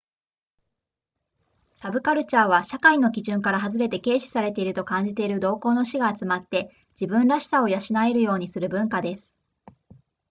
[1.75, 7.77] サブカルチャーは社会の基準から外れて軽視されていると感じている同好の士が集まって自分らしさを養
[8.09, 9.37] えるようにする文化です